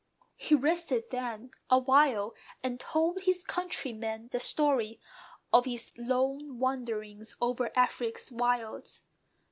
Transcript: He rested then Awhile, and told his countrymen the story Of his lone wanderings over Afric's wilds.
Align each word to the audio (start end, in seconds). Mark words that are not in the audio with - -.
He 0.35 0.55
rested 0.55 1.11
then 1.11 1.51
Awhile, 1.69 2.33
and 2.63 2.79
told 2.79 3.21
his 3.21 3.43
countrymen 3.43 4.29
the 4.31 4.39
story 4.39 4.99
Of 5.53 5.65
his 5.65 5.93
lone 5.95 6.57
wanderings 6.57 7.35
over 7.39 7.69
Afric's 7.77 8.31
wilds. 8.31 9.03